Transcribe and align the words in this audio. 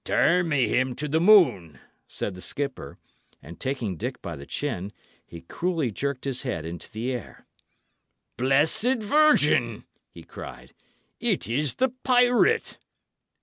"Turn 0.03 0.49
me 0.49 0.67
him 0.67 0.95
to 0.95 1.07
the 1.07 1.19
moon," 1.21 1.79
said 2.07 2.33
the 2.33 2.41
skipper; 2.41 2.97
and 3.39 3.59
taking 3.59 3.97
Dick 3.97 4.19
by 4.19 4.35
the 4.35 4.47
chin, 4.47 4.91
he 5.27 5.41
cruelly 5.41 5.91
jerked 5.91 6.25
his 6.25 6.41
head 6.41 6.65
into 6.65 6.89
the 6.91 7.11
air. 7.11 7.45
"Blessed 8.35 8.97
Virgin!" 8.97 9.85
he 10.09 10.23
cried, 10.23 10.73
"it 11.19 11.47
is 11.47 11.75
the 11.75 11.89
pirate!" 12.03 12.79